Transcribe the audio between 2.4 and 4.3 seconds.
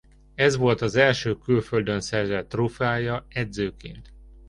trófeája edzőként.